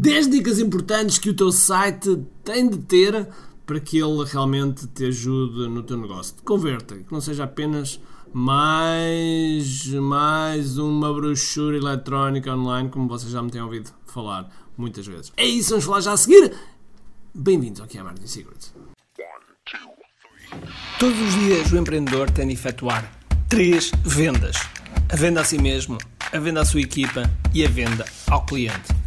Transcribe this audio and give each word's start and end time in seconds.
10 0.00 0.30
dicas 0.30 0.58
importantes 0.58 1.18
que 1.18 1.28
o 1.28 1.34
teu 1.34 1.52
site 1.52 2.24
tem 2.42 2.70
de 2.70 2.78
ter 2.78 3.28
para 3.66 3.78
que 3.78 3.98
ele 3.98 4.24
realmente 4.24 4.86
te 4.86 5.04
ajude 5.04 5.68
no 5.68 5.82
teu 5.82 5.98
negócio. 5.98 6.34
Converta, 6.42 6.96
que 6.96 7.12
não 7.12 7.20
seja 7.20 7.44
apenas 7.44 8.00
mais, 8.32 9.86
mais 9.88 10.78
uma 10.78 11.12
brochura 11.12 11.76
eletrónica 11.76 12.56
online, 12.56 12.88
como 12.88 13.06
vocês 13.08 13.30
já 13.30 13.42
me 13.42 13.50
têm 13.50 13.60
ouvido 13.60 13.90
falar 14.06 14.50
muitas 14.74 15.06
vezes. 15.06 15.32
É 15.36 15.44
isso, 15.44 15.68
vamos 15.68 15.84
falar 15.84 16.00
já 16.00 16.12
a 16.12 16.16
seguir. 16.16 16.50
Bem-vindos 17.34 17.82
ao 17.82 17.86
que 17.86 17.98
é 17.98 18.02
Marketing 18.02 18.26
Secrets. 18.26 18.72
Todos 20.98 21.20
os 21.20 21.34
dias 21.34 21.70
o 21.72 21.76
empreendedor 21.76 22.30
tem 22.30 22.46
de 22.46 22.54
efetuar 22.54 23.20
três 23.50 23.92
vendas: 24.02 24.56
a 25.10 25.16
venda 25.16 25.42
a 25.42 25.44
si 25.44 25.58
mesmo, 25.58 25.98
a 26.32 26.38
venda 26.38 26.62
à 26.62 26.64
sua 26.64 26.80
equipa 26.80 27.30
e 27.52 27.66
a 27.66 27.68
venda 27.68 28.06
ao 28.30 28.46
cliente. 28.46 28.98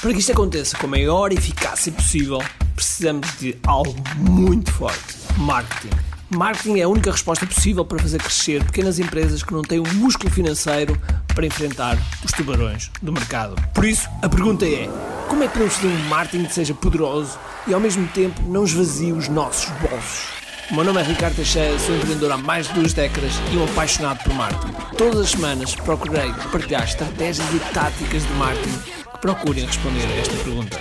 Para 0.00 0.14
que 0.14 0.20
isto 0.20 0.32
aconteça 0.32 0.78
com 0.78 0.86
a 0.86 0.90
maior 0.90 1.30
eficácia 1.30 1.92
possível, 1.92 2.42
precisamos 2.74 3.38
de 3.38 3.54
algo 3.66 3.94
muito 4.16 4.72
forte: 4.72 5.16
marketing. 5.36 5.94
Marketing 6.30 6.78
é 6.78 6.84
a 6.84 6.88
única 6.88 7.10
resposta 7.10 7.44
possível 7.44 7.84
para 7.84 7.98
fazer 7.98 8.16
crescer 8.16 8.64
pequenas 8.64 8.98
empresas 8.98 9.42
que 9.42 9.52
não 9.52 9.60
têm 9.60 9.78
o 9.78 9.94
músculo 9.96 10.30
financeiro 10.30 10.98
para 11.34 11.44
enfrentar 11.44 11.98
os 12.24 12.32
tubarões 12.32 12.90
do 13.02 13.12
mercado. 13.12 13.56
Por 13.74 13.84
isso, 13.84 14.08
a 14.22 14.28
pergunta 14.28 14.64
é: 14.64 14.88
como 15.28 15.42
é 15.42 15.46
que 15.48 15.52
podemos 15.52 15.74
fazer 15.74 15.88
um 15.88 16.08
marketing 16.08 16.46
que 16.46 16.54
seja 16.54 16.72
poderoso 16.72 17.38
e 17.66 17.74
ao 17.74 17.80
mesmo 17.80 18.08
tempo 18.08 18.40
não 18.48 18.64
esvazie 18.64 19.12
os 19.12 19.28
nossos 19.28 19.68
bolsos? 19.80 20.28
O 20.70 20.76
meu 20.76 20.84
nome 20.84 21.00
é 21.00 21.04
Ricardo 21.04 21.36
Teixeira, 21.36 21.78
sou 21.78 21.94
empreendedor 21.94 22.32
há 22.32 22.38
mais 22.38 22.68
de 22.68 22.72
duas 22.74 22.94
décadas 22.94 23.32
e 23.52 23.56
um 23.56 23.64
apaixonado 23.64 24.24
por 24.24 24.32
marketing. 24.32 24.72
Todas 24.96 25.20
as 25.20 25.30
semanas 25.32 25.74
procurei 25.74 26.32
partilhar 26.50 26.84
estratégias 26.84 27.46
e 27.52 27.58
táticas 27.74 28.22
de 28.22 28.32
marketing 28.34 28.99
procurem 29.20 29.66
responder 29.66 30.06
a 30.06 30.16
esta 30.16 30.34
pergunta. 30.42 30.80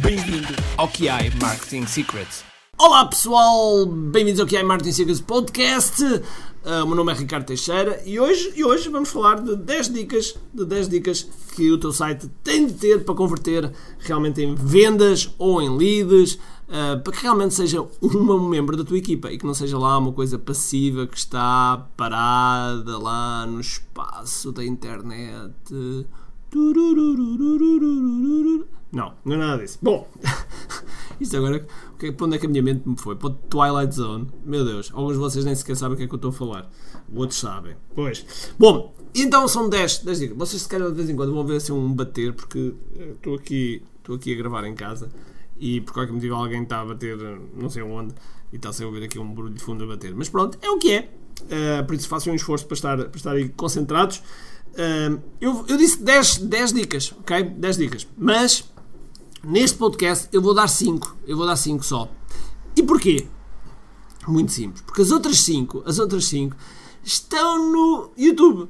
Bem-vindo 0.00 0.54
ao 0.76 0.86
QI 0.86 1.30
Marketing 1.40 1.86
Secrets. 1.86 2.44
Olá 2.76 3.06
pessoal, 3.06 3.86
bem-vindos 3.86 4.38
ao 4.38 4.46
QI 4.46 4.62
Marketing 4.62 4.92
Secrets 4.92 5.20
Podcast. 5.20 6.02
Uh, 6.04 6.84
o 6.84 6.86
meu 6.86 6.96
nome 6.96 7.12
é 7.12 7.14
Ricardo 7.16 7.46
Teixeira 7.46 8.02
e 8.04 8.20
hoje, 8.20 8.52
e 8.54 8.62
hoje 8.62 8.90
vamos 8.90 9.08
falar 9.08 9.40
de 9.40 9.56
10 9.56 9.94
dicas, 9.94 10.36
de 10.52 10.66
10 10.66 10.88
dicas 10.90 11.26
que 11.56 11.70
o 11.70 11.78
teu 11.78 11.90
site 11.90 12.28
tem 12.44 12.66
de 12.66 12.74
ter 12.74 13.02
para 13.02 13.14
converter 13.14 13.72
realmente 13.98 14.42
em 14.42 14.54
vendas 14.54 15.34
ou 15.38 15.62
em 15.62 15.74
leads 15.74 16.34
uh, 16.34 17.00
para 17.02 17.12
que 17.14 17.22
realmente 17.22 17.54
seja 17.54 17.82
um 18.02 18.46
membro 18.46 18.76
da 18.76 18.84
tua 18.84 18.98
equipa 18.98 19.32
e 19.32 19.38
que 19.38 19.46
não 19.46 19.54
seja 19.54 19.78
lá 19.78 19.96
uma 19.96 20.12
coisa 20.12 20.38
passiva 20.38 21.06
que 21.06 21.16
está 21.16 21.88
parada 21.96 22.98
lá 22.98 23.46
no 23.46 23.58
espaço 23.58 24.52
da 24.52 24.62
internet. 24.62 25.54
Não, 28.92 29.14
não 29.24 29.34
é 29.34 29.38
nada 29.38 29.62
disso. 29.62 29.78
Bom, 29.80 30.08
isto 31.20 31.36
agora, 31.36 31.66
para 31.98 32.26
onde 32.26 32.36
é 32.36 32.38
que 32.38 32.46
a 32.46 32.48
minha 32.48 32.62
mente 32.62 32.88
me 32.88 32.96
foi? 32.98 33.14
Para 33.14 33.28
o 33.28 33.30
Twilight 33.30 33.94
Zone. 33.94 34.26
Meu 34.44 34.64
Deus, 34.64 34.90
alguns 34.92 35.12
de 35.12 35.18
vocês 35.18 35.44
nem 35.44 35.54
sequer 35.54 35.76
sabem 35.76 35.94
o 35.94 35.96
que 35.96 36.04
é 36.04 36.06
que 36.06 36.14
eu 36.14 36.16
estou 36.16 36.30
a 36.30 36.34
falar. 36.34 36.70
Outros 37.14 37.38
sabem. 37.38 37.76
Pois. 37.94 38.52
Bom, 38.58 38.94
então 39.14 39.46
são 39.46 39.68
10, 39.68 39.98
10 39.98 40.18
dicas. 40.18 40.36
Vocês 40.36 40.62
se 40.62 40.68
calhar 40.68 40.88
de 40.88 40.94
vez 40.94 41.08
em 41.08 41.16
quando 41.16 41.32
vão 41.32 41.44
ver 41.44 41.56
assim 41.56 41.72
um 41.72 41.92
bater, 41.92 42.32
porque 42.32 42.74
estou 43.14 43.34
aqui, 43.34 43.82
estou 43.98 44.16
aqui 44.16 44.32
a 44.32 44.36
gravar 44.36 44.64
em 44.64 44.74
casa 44.74 45.10
e 45.58 45.80
por 45.82 45.92
qualquer 45.92 46.12
motivo 46.12 46.34
alguém 46.34 46.62
está 46.62 46.80
a 46.80 46.86
bater 46.86 47.18
não 47.54 47.68
sei 47.68 47.82
onde 47.82 48.14
e 48.50 48.56
está-se 48.56 48.82
a 48.82 48.86
ouvir 48.86 49.04
aqui 49.04 49.18
um 49.18 49.32
barulho 49.32 49.54
de 49.54 49.62
fundo 49.62 49.84
a 49.84 49.86
bater. 49.86 50.14
Mas 50.14 50.28
pronto, 50.28 50.58
é 50.62 50.70
o 50.70 50.78
que 50.78 50.92
é. 50.92 51.10
Uh, 51.42 51.86
por 51.86 51.94
isso 51.94 52.08
façam 52.08 52.32
um 52.32 52.36
esforço 52.36 52.66
para 52.66 52.74
estar, 52.74 52.96
para 52.96 53.16
estar 53.16 53.32
aí 53.32 53.48
concentrados. 53.50 54.22
Eu, 55.40 55.64
eu 55.68 55.76
disse 55.76 56.02
10, 56.02 56.38
10 56.38 56.72
dicas, 56.72 57.14
ok? 57.18 57.42
10 57.42 57.76
dicas. 57.76 58.06
Mas 58.16 58.64
neste 59.42 59.76
podcast 59.76 60.28
eu 60.32 60.40
vou 60.40 60.54
dar 60.54 60.68
5. 60.68 61.16
Eu 61.26 61.36
vou 61.36 61.46
dar 61.46 61.56
5 61.56 61.84
só. 61.84 62.10
E 62.76 62.82
porquê? 62.82 63.26
Muito 64.26 64.52
simples. 64.52 64.82
Porque 64.82 65.02
as 65.02 65.10
outras 65.10 65.40
5, 65.40 65.82
as 65.86 65.98
outras 65.98 66.26
5 66.26 66.56
estão 67.02 67.70
no 67.70 68.10
YouTube. 68.16 68.68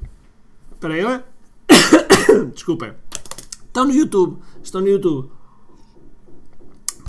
Espera 0.72 0.94
aí? 0.94 2.48
Desculpem. 2.54 2.92
Estão 3.66 3.84
no 3.84 3.92
YouTube. 3.92 4.38
Estão 4.62 4.80
no 4.80 4.88
YouTube 4.88 5.30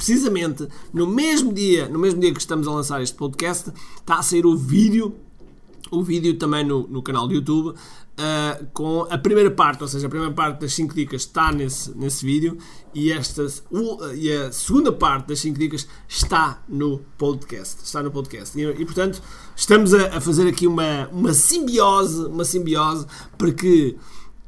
precisamente 0.01 0.67
no 0.91 1.05
mesmo 1.05 1.53
dia, 1.53 1.87
no 1.87 1.99
mesmo 1.99 2.19
dia 2.19 2.33
que 2.33 2.39
estamos 2.39 2.67
a 2.67 2.71
lançar 2.71 3.03
este 3.03 3.15
podcast, 3.15 3.71
está 3.95 4.15
a 4.15 4.23
sair 4.23 4.47
o 4.47 4.57
vídeo, 4.57 5.15
o 5.91 6.01
vídeo 6.01 6.37
também 6.37 6.65
no, 6.65 6.87
no 6.87 7.03
canal 7.03 7.27
do 7.27 7.33
YouTube, 7.33 7.67
uh, 7.67 8.65
com 8.73 9.05
a 9.09 9.17
primeira 9.17 9.51
parte, 9.51 9.83
ou 9.83 9.87
seja, 9.87 10.07
a 10.07 10.09
primeira 10.09 10.33
parte 10.33 10.61
das 10.61 10.73
5 10.73 10.95
dicas 10.95 11.23
está 11.23 11.51
nesse, 11.51 11.95
nesse 11.97 12.25
vídeo 12.25 12.57
e, 12.93 13.11
esta, 13.11 13.45
uh, 13.69 14.15
e 14.15 14.31
a 14.31 14.51
segunda 14.51 14.91
parte 14.91 15.27
das 15.27 15.39
5 15.39 15.59
dicas 15.59 15.87
está 16.07 16.63
no 16.67 16.99
podcast. 17.17 17.83
Está 17.83 18.01
no 18.01 18.09
podcast. 18.09 18.57
E, 18.57 18.63
e 18.63 18.85
portanto, 18.85 19.21
estamos 19.55 19.93
a, 19.93 20.17
a, 20.17 20.21
fazer 20.21 20.47
aqui 20.47 20.65
uma, 20.65 21.07
uma 21.09 21.33
simbiose, 21.33 22.25
uma 22.25 22.45
simbiose 22.45 23.05
para 23.37 23.51
que 23.51 23.97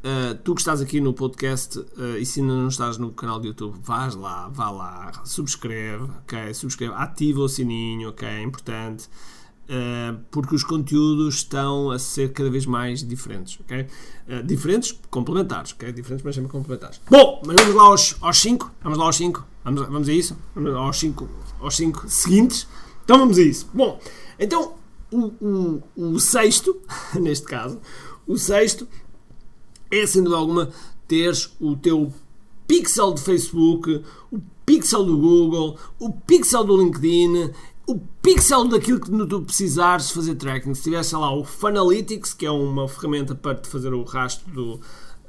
Uh, 0.05 0.35
tu 0.43 0.53
que 0.53 0.59
estás 0.59 0.81
aqui 0.81 0.99
no 0.99 1.13
podcast 1.13 1.79
uh, 1.79 2.17
e 2.19 2.25
se 2.25 2.41
ainda 2.41 2.53
não 2.53 2.67
estás 2.67 2.97
no 2.97 3.13
canal 3.13 3.39
do 3.39 3.47
YouTube, 3.47 3.79
vais 3.81 4.15
lá, 4.15 4.49
vá 4.49 4.69
lá, 4.69 5.21
subscreve, 5.23 6.03
ok? 6.03 6.53
Subscreve, 6.53 6.93
ativa 6.93 7.39
o 7.39 7.47
sininho, 7.47 8.09
ok? 8.09 8.27
É 8.27 8.43
importante. 8.43 9.07
Uh, 9.63 10.19
porque 10.29 10.53
os 10.53 10.63
conteúdos 10.63 11.35
estão 11.35 11.89
a 11.89 11.97
ser 11.97 12.33
cada 12.33 12.49
vez 12.49 12.65
mais 12.65 13.01
diferentes, 13.01 13.57
ok? 13.61 13.87
diferentes, 14.45 14.97
complementares, 15.09 15.73
ok? 15.73 15.91
Diferentes, 15.91 16.23
mas 16.23 16.35
sempre 16.35 16.51
complementares. 16.51 16.99
Bom, 17.09 17.41
mas 17.45 17.55
vamos 17.55 17.75
lá 17.75 17.83
aos 17.83 18.01
5. 18.09 18.25
Aos 18.25 18.37
cinco. 18.37 18.71
vamos 18.81 18.97
lá 18.97 19.05
aos 19.05 19.15
5. 19.15 19.47
Vamos, 19.63 19.81
vamos 19.87 20.09
a 20.09 20.13
isso? 20.13 20.37
Vamos 20.53 20.73
aos 20.73 20.97
5 20.97 21.29
aos 21.63 21.75
cinco 21.75 22.07
seguintes. 22.09 22.67
Então 23.03 23.17
vamos 23.17 23.37
a 23.37 23.41
isso. 23.41 23.69
Bom, 23.73 23.99
então 24.37 24.75
o, 25.11 25.31
o, 25.41 25.83
o 25.95 26.19
sexto, 26.19 26.79
neste 27.19 27.45
caso, 27.45 27.79
o 28.27 28.37
sexto 28.37 28.87
é 29.89 30.05
sem 30.05 30.21
dúvida 30.21 30.39
alguma 30.39 30.69
teres 31.07 31.51
o 31.59 31.75
teu 31.75 32.13
pixel 32.67 33.13
de 33.13 33.21
Facebook, 33.21 34.03
o 34.31 34.39
pixel 34.65 35.03
do 35.03 35.17
Google, 35.17 35.77
o 35.99 36.11
pixel 36.11 36.63
do 36.63 36.81
LinkedIn, 36.81 37.51
o 37.85 37.99
pixel 38.21 38.67
daquilo 38.67 38.99
que 38.99 39.09
tu 39.09 39.41
precisares 39.41 40.11
fazer 40.11 40.35
tracking. 40.35 40.73
Se 40.73 40.83
tivesse 40.83 41.15
lá 41.15 41.33
o 41.33 41.43
Funalytics, 41.43 42.33
que 42.33 42.45
é 42.45 42.51
uma 42.51 42.87
ferramenta 42.87 43.35
para 43.35 43.55
te 43.55 43.67
fazer 43.67 43.93
o 43.93 44.03
rastro 44.03 44.51
do, 44.51 44.79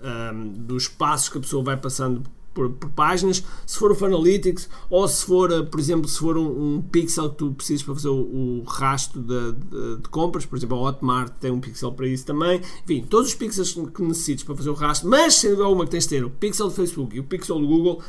um, 0.03 0.49
dos 0.49 0.87
passos 0.87 1.29
que 1.29 1.39
a 1.39 1.41
pessoa 1.41 1.65
vai 1.65 1.77
passando 1.77 2.23
por, 2.55 2.71
por, 2.71 2.89
páginas, 2.91 3.43
se 3.67 3.77
for 3.77 3.91
o 3.91 3.95
Funalytics 3.97 4.69
ou 4.89 5.09
se 5.09 5.27
for, 5.27 5.51
eh, 5.51 5.63
por 5.65 5.81
exemplo, 5.81 6.09
se 6.09 6.21
for 6.21 6.39
um, 6.39 6.77
um 6.77 6.83
pixel 6.83 7.31
que 7.31 7.39
tu 7.39 7.51
precisas 7.51 7.83
para 7.83 7.95
fazer 7.95 8.11
o, 8.11 8.61
o 8.61 8.63
rastro 8.63 9.21
de, 9.21 9.53
de, 9.53 9.97
de, 9.97 10.09
compras, 10.09 10.47
por 10.47 10.57
exemplo, 10.57 10.77
a 10.77 10.83
Hotmart 10.83 11.33
tem 11.41 11.51
um 11.51 11.61
pixel 11.61 11.91
para 11.91 12.07
isso 12.07 12.25
também. 12.25 12.61
Enfim, 12.85 13.05
todos 13.11 13.31
os 13.31 13.35
pixels 13.35 13.73
que 13.73 14.03
necessites 14.03 14.45
para 14.45 14.55
fazer 14.55 14.71
o 14.71 14.75
rastro, 14.75 15.11
mas 15.11 15.35
sendo 15.35 15.69
uma 15.69 15.85
que 15.85 15.91
tens 15.91 16.05
de 16.05 16.11
ter, 16.11 16.25
o 16.25 16.31
pixel 16.31 16.69
do 16.69 16.75
Facebook 16.75 17.17
e 17.17 17.19
o 17.19 17.25
pixel 17.25 17.59
do 17.59 17.67
Google, 17.67 18.01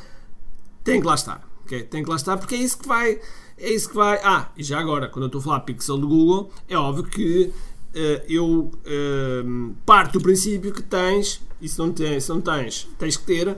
tem 0.84 1.02
que 1.02 1.08
lá 1.08 1.16
estar. 1.16 1.44
Okay? 1.64 1.82
Tem 1.82 2.04
que 2.04 2.10
lá 2.10 2.16
estar 2.16 2.38
porque 2.38 2.54
é 2.54 2.60
isso 2.60 2.78
que 2.78 2.88
vai. 2.88 3.20
É 3.58 3.72
isso 3.72 3.90
que 3.90 3.96
vai. 3.96 4.20
Ah, 4.24 4.50
e 4.58 4.64
já 4.64 4.80
agora, 4.80 5.08
quando 5.08 5.24
eu 5.24 5.28
estou 5.28 5.40
a 5.40 5.44
falar 5.44 5.60
pixel 5.62 5.98
do 5.98 6.08
Google, 6.08 6.52
é 6.68 6.78
óbvio 6.78 7.06
que 7.06 7.52
uh, 7.96 8.24
eu 8.28 8.46
uh, 8.46 9.76
parto 9.86 10.20
do 10.20 10.22
princípio 10.22 10.74
que 10.74 10.84
tens, 10.84 11.42
e 11.62 11.70
se 11.70 11.80
não 11.80 11.92
tens, 11.92 12.26
se 12.26 12.30
não 12.30 12.42
tens, 12.42 12.88
tens 12.98 13.16
que 13.16 13.26
ter 13.26 13.58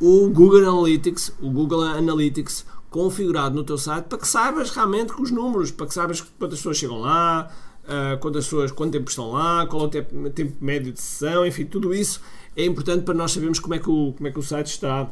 o 0.00 0.28
Google 0.28 0.68
Analytics, 0.68 1.32
o 1.40 1.50
Google 1.50 1.82
Analytics 1.82 2.64
configurado 2.90 3.56
no 3.56 3.64
teu 3.64 3.76
site 3.76 4.04
para 4.04 4.18
que 4.18 4.28
saibas 4.28 4.70
realmente 4.70 5.12
com 5.12 5.22
os 5.22 5.30
números, 5.32 5.72
para 5.72 5.86
que 5.86 5.94
saibas 5.94 6.20
quantas 6.20 6.60
pessoas 6.60 6.76
chegam 6.76 7.00
lá, 7.00 7.50
uh, 7.84 8.18
quantas 8.20 8.44
pessoas, 8.44 8.70
quanto 8.70 8.92
tempo 8.92 9.10
estão 9.10 9.32
lá, 9.32 9.66
qual 9.66 9.82
é 9.82 9.86
o 9.86 9.88
tempo, 9.88 10.30
tempo 10.30 10.64
médio 10.64 10.92
de 10.92 11.00
sessão, 11.00 11.44
enfim, 11.44 11.64
tudo 11.64 11.92
isso 11.92 12.20
é 12.56 12.64
importante 12.64 13.02
para 13.02 13.14
nós 13.14 13.32
sabermos 13.32 13.58
como 13.58 13.74
é 13.74 13.80
que 13.80 13.90
o, 13.90 14.12
como 14.12 14.28
é 14.28 14.30
que 14.30 14.38
o 14.38 14.42
site 14.42 14.68
está, 14.68 15.10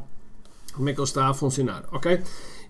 como 0.73 0.89
é 0.89 0.93
que 0.93 1.01
ele 1.01 1.05
está 1.05 1.29
a 1.29 1.35
funcionar, 1.35 1.85
ok? 1.91 2.21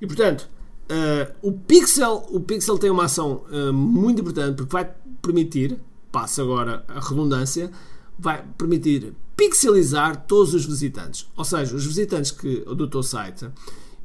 E 0.01 0.07
portanto, 0.07 0.49
uh, 0.93 1.35
o 1.43 1.53
Pixel, 1.53 2.27
o 2.31 2.41
Pixel 2.41 2.79
tem 2.79 2.91
uma 2.91 3.05
ação 3.05 3.45
uh, 3.51 3.73
muito 3.73 4.21
importante 4.21 4.57
porque 4.57 4.73
vai 4.73 4.93
permitir, 5.21 5.79
passa 6.11 6.43
agora 6.43 6.85
a 6.89 7.01
redundância, 7.01 7.71
vai 8.19 8.45
permitir 8.59 9.15
pixelizar 9.37 10.25
todos 10.27 10.55
os 10.55 10.67
visitantes. 10.67 11.29
Ou 11.37 11.45
seja, 11.45 11.75
os 11.75 11.87
visitantes 11.87 12.31
que, 12.31 12.61
do 12.61 12.87
teu 12.89 13.03
site 13.03 13.49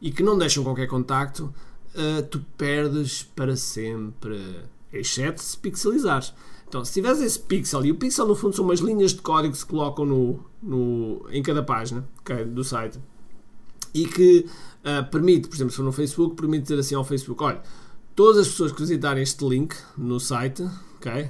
e 0.02 0.12
que 0.12 0.24
não 0.24 0.38
deixam 0.38 0.64
qualquer 0.64 0.88
contacto, 0.88 1.54
uh, 1.94 2.24
tu 2.24 2.44
perdes 2.58 3.24
para 3.24 3.56
sempre, 3.56 4.40
exceto 4.92 5.42
se 5.42 5.58
pixelizares. 5.58 6.34
Então, 6.68 6.84
se 6.84 6.94
tiveres 6.94 7.22
esse 7.22 7.40
pixel, 7.40 7.86
e 7.86 7.92
o 7.92 7.96
pixel 7.96 8.28
no 8.28 8.36
fundo 8.36 8.56
são 8.56 8.66
umas 8.66 8.80
linhas 8.80 9.12
de 9.12 9.22
código 9.22 9.54
que 9.54 9.60
se 9.60 9.66
colocam 9.66 10.06
no, 10.06 10.40
no, 10.62 11.26
em 11.32 11.42
cada 11.42 11.64
página 11.64 12.08
okay, 12.20 12.44
do 12.44 12.64
site 12.64 13.00
e 13.94 14.06
que 14.06 14.46
uh, 14.84 15.10
permite, 15.10 15.48
por 15.48 15.56
exemplo, 15.56 15.72
se 15.72 15.78
for 15.78 15.84
no 15.84 15.92
Facebook, 15.92 16.36
permite 16.36 16.64
dizer 16.64 16.80
assim 16.80 16.96
ao 16.96 17.04
Facebook: 17.04 17.44
olha, 17.44 17.62
todas 18.16 18.42
as 18.42 18.48
pessoas 18.48 18.72
que 18.72 18.80
visitarem 18.80 19.24
este 19.24 19.46
link 19.46 19.76
no 19.98 20.20
site, 20.20 20.64
ok? 20.98 21.30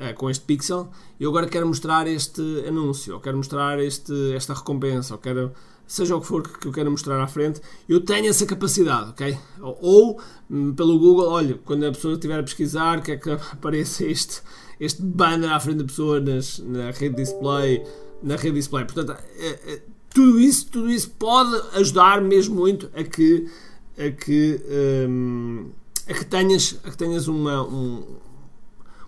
uh, 0.00 0.14
com 0.14 0.30
este 0.30 0.44
pixel, 0.44 0.88
eu 1.18 1.30
agora 1.30 1.46
quero 1.46 1.66
mostrar 1.66 2.06
este 2.06 2.42
anúncio, 2.66 3.14
ou 3.14 3.20
quero 3.20 3.36
mostrar 3.36 3.78
este, 3.78 4.34
esta 4.34 4.54
recompensa, 4.54 5.14
ou 5.14 5.20
quero 5.20 5.52
seja 5.86 6.14
o 6.14 6.20
que 6.20 6.26
for 6.28 6.42
que 6.42 6.68
eu 6.68 6.72
quero 6.72 6.88
mostrar 6.88 7.20
à 7.20 7.26
frente, 7.26 7.60
eu 7.88 8.00
tenho 8.00 8.28
essa 8.28 8.46
capacidade, 8.46 9.10
ok? 9.10 9.36
Ou, 9.60 10.20
hum, 10.48 10.72
pelo 10.72 10.96
Google, 11.00 11.28
olha, 11.28 11.58
quando 11.64 11.84
a 11.84 11.90
pessoa 11.90 12.14
estiver 12.14 12.38
a 12.38 12.42
pesquisar, 12.44 13.02
quer 13.02 13.16
que 13.18 13.28
apareça 13.52 14.04
este, 14.04 14.40
este 14.78 15.02
banner 15.02 15.50
à 15.50 15.58
frente 15.58 15.78
da 15.78 15.84
pessoa 15.84 16.20
nas, 16.20 16.60
na 16.60 16.92
rede 16.92 17.16
display, 17.16 17.84
na 18.22 18.36
rede 18.36 18.54
display. 18.54 18.84
Portanto, 18.84 19.20
é, 19.36 19.48
é, 19.48 19.82
tudo 20.14 20.40
isso, 20.40 20.66
tudo 20.66 20.90
isso 20.90 21.10
pode 21.10 21.54
ajudar 21.76 22.20
mesmo 22.20 22.56
muito 22.56 22.90
a 22.94 23.02
que, 23.02 23.48
a 23.96 24.10
que, 24.10 24.60
hum, 25.08 25.70
a 26.08 26.14
que 26.14 26.24
tenhas, 26.24 26.78
a 26.84 26.90
que 26.90 26.96
tenhas 26.96 27.28
uma, 27.28 27.62
um, 27.62 28.04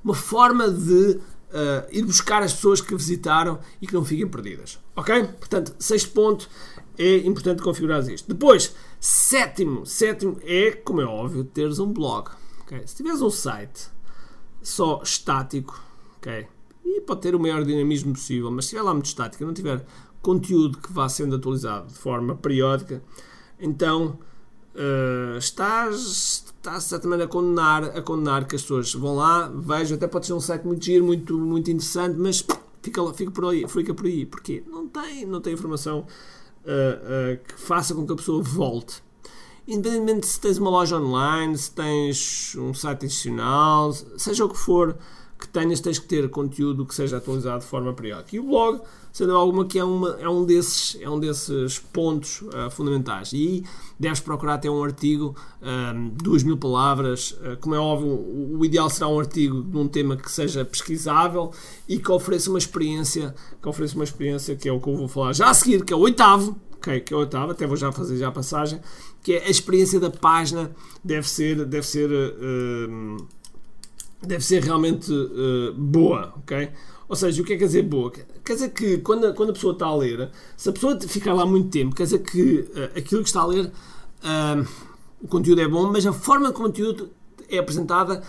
uma 0.04 0.14
forma 0.14 0.70
de 0.70 1.20
uh, 1.52 1.88
ir 1.90 2.04
buscar 2.04 2.42
as 2.42 2.52
pessoas 2.52 2.80
que 2.80 2.94
visitaram 2.94 3.58
e 3.80 3.86
que 3.86 3.94
não 3.94 4.04
fiquem 4.04 4.26
perdidas. 4.26 4.78
Ok? 4.96 5.24
Portanto, 5.38 5.74
sexto 5.78 6.12
ponto 6.12 6.48
é 6.98 7.18
importante 7.18 7.62
configurar 7.62 8.00
isto. 8.08 8.28
Depois, 8.28 8.74
sétimo, 9.00 9.86
sétimo 9.86 10.38
é, 10.42 10.72
como 10.72 11.00
é 11.00 11.04
óbvio, 11.04 11.44
teres 11.44 11.78
um 11.78 11.92
blog. 11.92 12.30
Okay? 12.62 12.86
Se 12.86 12.96
tiveres 12.96 13.20
um 13.20 13.30
site 13.30 13.90
só 14.62 15.00
estático, 15.02 15.82
ok? 16.16 16.46
E 16.84 17.00
pode 17.00 17.20
ter 17.20 17.34
o 17.34 17.40
maior 17.40 17.64
dinamismo 17.64 18.12
possível, 18.12 18.50
mas 18.50 18.64
se 18.64 18.68
estiver 18.68 18.82
lá 18.82 18.92
muito 18.92 19.06
estático 19.06 19.44
não 19.44 19.54
tiver 19.54 19.84
conteúdo 20.22 20.78
que 20.78 20.92
vá 20.92 21.08
sendo 21.08 21.36
atualizado 21.36 21.88
de 21.88 21.94
forma 21.94 22.34
periódica, 22.36 23.02
então 23.58 24.18
uh, 24.74 25.36
estás, 25.36 26.44
estás 26.46 26.84
de 26.84 26.88
certa 26.88 27.08
maneira 27.08 27.28
a 27.28 27.32
condenar, 27.32 27.84
a 27.84 28.00
condenar 28.00 28.46
que 28.46 28.56
as 28.56 28.62
pessoas 28.62 28.94
vão 28.94 29.16
lá, 29.16 29.48
vejam, 29.48 29.96
até 29.96 30.06
pode 30.06 30.26
ser 30.26 30.32
um 30.32 30.40
site 30.40 30.64
muito 30.64 30.84
giro, 30.84 31.04
muito, 31.04 31.36
muito 31.36 31.70
interessante, 31.70 32.16
mas 32.16 32.44
fica, 32.80 33.12
fica, 33.12 33.30
por 33.30 33.46
aí, 33.46 33.68
fica 33.68 33.92
por 33.92 34.06
aí, 34.06 34.24
porque 34.24 34.62
não 34.66 34.86
tem, 34.88 35.26
não 35.26 35.40
tem 35.40 35.54
informação 35.54 36.00
uh, 36.00 36.04
uh, 36.04 37.44
que 37.44 37.60
faça 37.60 37.94
com 37.94 38.06
que 38.06 38.12
a 38.12 38.16
pessoa 38.16 38.42
volte. 38.42 39.02
Independentemente 39.66 40.26
se 40.26 40.40
tens 40.40 40.58
uma 40.58 40.70
loja 40.70 40.98
online, 40.98 41.56
se 41.56 41.70
tens 41.70 42.56
um 42.56 42.74
site 42.74 43.06
institucional, 43.06 43.92
seja 43.92 44.44
o 44.44 44.48
que 44.48 44.58
for 44.58 44.96
que 45.42 45.48
tenhas, 45.48 45.80
tens 45.80 45.98
que 45.98 46.06
ter 46.06 46.28
conteúdo 46.30 46.86
que 46.86 46.94
seja 46.94 47.18
atualizado 47.18 47.60
de 47.60 47.66
forma 47.66 47.92
periódica. 47.92 48.36
E 48.36 48.40
o 48.40 48.44
blog 48.44 48.80
sendo 49.12 49.36
alguma 49.36 49.66
que 49.66 49.78
é, 49.78 49.84
uma, 49.84 50.16
é, 50.18 50.28
um, 50.28 50.44
desses, 50.44 50.96
é 51.00 51.08
um 51.08 51.20
desses 51.20 51.78
pontos 51.78 52.40
uh, 52.42 52.70
fundamentais. 52.70 53.32
E 53.32 53.62
deves 54.00 54.20
procurar 54.20 54.58
ter 54.58 54.70
um 54.70 54.82
artigo, 54.82 55.36
um, 55.60 56.08
duas 56.08 56.42
mil 56.42 56.56
palavras, 56.56 57.32
uh, 57.32 57.56
como 57.60 57.74
é 57.74 57.78
óbvio, 57.78 58.08
o, 58.08 58.58
o, 58.58 58.64
ideal 58.64 58.88
será 58.88 59.08
um 59.08 59.20
artigo 59.20 59.62
de 59.62 59.76
um 59.76 59.86
tema 59.86 60.16
que 60.16 60.32
seja 60.32 60.64
pesquisável 60.64 61.52
e 61.86 61.98
que 61.98 62.10
ofereça 62.10 62.48
uma 62.48 62.58
experiência, 62.58 63.34
que 63.60 63.68
ofereça 63.68 63.94
uma 63.94 64.04
experiência 64.04 64.56
que 64.56 64.68
é 64.68 64.72
o 64.72 64.80
que 64.80 64.88
eu 64.88 64.96
vou 64.96 65.08
falar 65.08 65.34
já 65.34 65.50
a 65.50 65.54
seguir, 65.54 65.84
que 65.84 65.92
é 65.92 65.96
o 65.96 66.00
oitavo, 66.00 66.56
okay, 66.76 67.00
que 67.00 67.12
é 67.12 67.16
o 67.16 67.20
oitavo, 67.20 67.52
até 67.52 67.66
vou 67.66 67.76
já 67.76 67.92
fazer 67.92 68.16
já 68.16 68.28
a 68.28 68.32
passagem, 68.32 68.80
que 69.22 69.34
é 69.34 69.44
a 69.44 69.50
experiência 69.50 70.00
da 70.00 70.10
página 70.10 70.70
deve 71.04 71.28
ser, 71.28 71.66
deve 71.66 71.86
ser, 71.86 72.10
uh, 72.10 73.26
deve 74.26 74.44
ser 74.44 74.62
realmente 74.62 75.10
boa, 75.76 76.32
ok? 76.36 76.70
Ou 77.12 77.16
seja, 77.16 77.42
o 77.42 77.44
que 77.44 77.52
é 77.52 77.56
que 77.56 77.60
quer 77.60 77.66
dizer 77.66 77.82
boa? 77.82 78.10
Quer 78.10 78.54
dizer 78.54 78.70
que 78.70 78.96
quando 78.96 79.26
a, 79.26 79.34
quando 79.34 79.50
a 79.50 79.52
pessoa 79.52 79.74
está 79.74 79.84
a 79.84 79.94
ler, 79.94 80.30
se 80.56 80.70
a 80.70 80.72
pessoa 80.72 80.98
ficar 80.98 81.34
lá 81.34 81.44
muito 81.44 81.68
tempo, 81.68 81.94
quer 81.94 82.04
dizer 82.04 82.20
que 82.20 82.60
uh, 82.60 82.98
aquilo 82.98 83.22
que 83.22 83.28
está 83.28 83.42
a 83.42 83.46
ler, 83.46 83.66
uh, 83.66 84.66
o 85.20 85.28
conteúdo 85.28 85.60
é 85.60 85.68
bom, 85.68 85.92
mas 85.92 86.06
a 86.06 86.12
forma 86.14 86.50
como 86.52 86.68
o 86.68 86.70
conteúdo 86.70 87.10
é 87.50 87.58
apresentada 87.58 88.22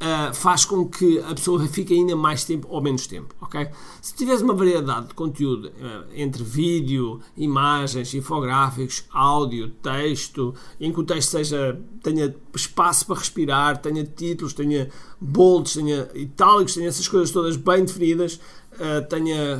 uh, 0.00 0.34
faz 0.34 0.64
com 0.64 0.86
que 0.86 1.18
a 1.20 1.34
pessoa 1.34 1.66
fique 1.68 1.94
ainda 1.94 2.14
mais 2.16 2.44
tempo 2.44 2.66
ou 2.70 2.80
menos 2.80 3.06
tempo, 3.06 3.34
ok? 3.40 3.68
Se 4.00 4.14
tiveres 4.14 4.40
uma 4.40 4.54
variedade 4.54 5.08
de 5.08 5.14
conteúdo 5.14 5.68
uh, 5.68 6.04
entre 6.14 6.42
vídeo, 6.42 7.20
imagens, 7.36 8.14
infográficos, 8.14 9.04
áudio, 9.12 9.70
texto, 9.70 10.54
em 10.80 10.92
que 10.92 11.00
o 11.00 11.04
texto 11.04 11.30
seja, 11.30 11.80
tenha 12.02 12.34
espaço 12.54 13.06
para 13.06 13.18
respirar, 13.18 13.78
tenha 13.78 14.04
títulos, 14.04 14.52
tenha 14.52 14.88
bolds, 15.20 15.74
tenha 15.74 16.08
itálicos, 16.14 16.74
tenha 16.74 16.88
essas 16.88 17.08
coisas 17.08 17.30
todas 17.30 17.56
bem 17.56 17.84
definidas, 17.84 18.40
uh, 18.78 19.06
tenha 19.08 19.58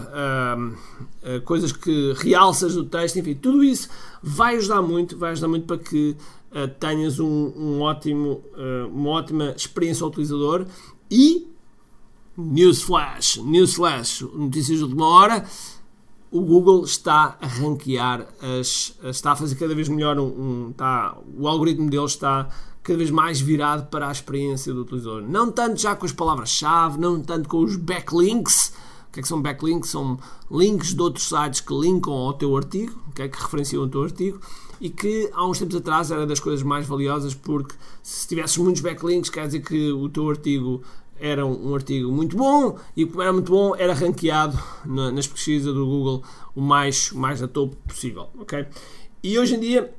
coisas 1.44 1.72
que 1.72 2.14
realças 2.18 2.74
do 2.74 2.84
texto, 2.84 3.18
enfim, 3.18 3.34
tudo 3.34 3.62
isso 3.62 3.88
vai 4.22 4.56
ajudar 4.56 4.82
muito, 4.82 5.16
vai 5.16 5.32
ajudar 5.32 5.48
muito 5.48 5.66
para 5.66 5.78
que 5.78 6.16
uh, 6.52 6.68
tenhas 6.78 7.18
um, 7.18 7.52
um 7.56 7.80
ótimo, 7.80 8.42
uh, 8.54 8.88
uma 8.92 9.10
ótima 9.10 9.54
experiência 9.56 10.04
ao 10.04 10.10
utilizador 10.10 10.66
e 11.10 11.46
Newsflash, 12.36 13.38
Newsflash, 13.38 14.22
notícias 14.32 14.78
de 14.78 14.84
última 14.84 15.06
hora, 15.06 15.44
o 16.30 16.40
Google 16.40 16.84
está 16.84 17.36
a 17.40 17.46
ranquear, 17.46 18.28
as, 18.60 18.94
está 19.02 19.32
a 19.32 19.36
fazer 19.36 19.56
cada 19.56 19.74
vez 19.74 19.88
melhor, 19.88 20.18
um, 20.18 20.26
um, 20.26 20.70
está, 20.70 21.16
o 21.36 21.48
algoritmo 21.48 21.88
dele 21.90 22.04
está 22.04 22.48
cada 22.82 22.98
vez 22.98 23.10
mais 23.10 23.40
virado 23.40 23.86
para 23.90 24.08
a 24.08 24.12
experiência 24.12 24.72
do 24.72 24.82
utilizador. 24.82 25.22
Não 25.22 25.50
tanto 25.50 25.80
já 25.80 25.96
com 25.96 26.06
as 26.06 26.12
palavras-chave, 26.12 26.98
não 26.98 27.20
tanto 27.20 27.48
com 27.48 27.58
os 27.58 27.76
backlinks. 27.76 28.72
O 29.08 29.12
que 29.12 29.20
é 29.20 29.22
que 29.22 29.28
são 29.28 29.40
backlinks? 29.40 29.90
São 29.90 30.18
links 30.50 30.94
de 30.94 31.00
outros 31.00 31.28
sites 31.28 31.60
que 31.60 31.74
linkam 31.74 32.12
ao 32.12 32.34
teu 32.34 32.56
artigo, 32.56 32.92
okay? 33.08 33.28
que 33.28 33.40
referenciam 33.40 33.82
o 33.82 33.88
teu 33.88 34.02
artigo 34.02 34.40
e 34.80 34.90
que 34.90 35.28
há 35.32 35.44
uns 35.46 35.58
tempos 35.58 35.76
atrás 35.76 36.10
era 36.10 36.26
das 36.26 36.40
coisas 36.40 36.62
mais 36.62 36.86
valiosas 36.86 37.34
porque 37.34 37.74
se 38.02 38.28
tivesses 38.28 38.56
muitos 38.58 38.80
backlinks 38.80 39.28
quer 39.28 39.46
dizer 39.46 39.60
que 39.60 39.90
o 39.90 40.08
teu 40.08 40.28
artigo 40.28 40.82
era 41.18 41.44
um, 41.44 41.74
artigo 41.74 42.12
muito 42.12 42.36
bom 42.36 42.78
e 42.96 43.04
como 43.04 43.22
era 43.22 43.32
muito 43.32 43.50
bom 43.50 43.74
era 43.74 43.92
ranqueado 43.92 44.56
na, 44.84 45.10
nas 45.10 45.26
pesquisas 45.26 45.74
do 45.74 45.84
Google 45.84 46.22
o 46.54 46.60
mais, 46.60 47.10
mais 47.12 47.42
a 47.42 47.48
topo 47.48 47.74
possível, 47.88 48.28
ok? 48.38 48.66
E 49.22 49.36
hoje 49.36 49.56
em 49.56 49.60
dia 49.60 49.92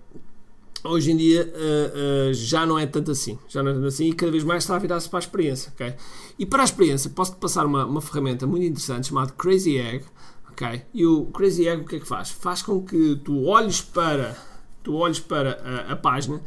hoje 0.83 1.11
em 1.11 1.17
dia 1.17 1.43
uh, 1.43 2.29
uh, 2.29 2.33
já 2.33 2.65
não 2.65 2.77
é 2.77 2.85
tanto 2.85 3.11
assim, 3.11 3.37
já 3.47 3.61
não 3.61 3.71
é 3.71 3.73
tanto 3.73 3.87
assim 3.87 4.09
e 4.09 4.13
cada 4.13 4.31
vez 4.31 4.43
mais 4.43 4.63
está 4.63 4.75
a 4.75 4.79
virar-se 4.79 5.09
para 5.09 5.19
a 5.19 5.21
experiência, 5.21 5.71
ok? 5.73 5.93
E 6.37 6.45
para 6.45 6.61
a 6.61 6.65
experiência 6.65 7.09
posso-te 7.09 7.37
passar 7.37 7.65
uma, 7.65 7.85
uma 7.85 8.01
ferramenta 8.01 8.47
muito 8.47 8.65
interessante 8.65 9.07
chamada 9.07 9.31
Crazy 9.31 9.77
Egg, 9.77 10.05
ok? 10.51 10.83
E 10.93 11.05
o 11.05 11.25
Crazy 11.27 11.67
Egg 11.67 11.81
o 11.81 11.85
que 11.85 11.97
é 11.97 11.99
que 11.99 12.07
faz? 12.07 12.29
Faz 12.29 12.61
com 12.61 12.83
que 12.83 13.15
tu 13.23 13.45
olhes 13.45 13.81
para 13.81 14.35
tu 14.83 14.95
olhes 14.95 15.19
para 15.19 15.85
a, 15.89 15.93
a, 15.93 15.95
página 15.95 16.41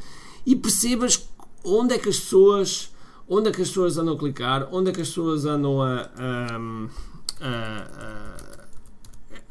e 0.47 0.57
percebas 0.57 1.29
onde 1.63 1.95
é 1.95 1.99
que 1.99 2.09
as 2.09 2.19
pessoas 2.19 2.91
onde 3.29 3.49
é 3.49 3.53
que 3.53 3.63
as 3.63 3.69
pessoas 3.69 3.99
andam 3.99 4.15
a 4.15 4.19
clicar, 4.19 4.69
onde 4.73 4.91
é 4.91 4.93
que 4.93 5.01
as 5.01 5.09
pessoas 5.09 5.45
andam 5.47 5.81
a, 5.81 6.11
a, 6.17 6.57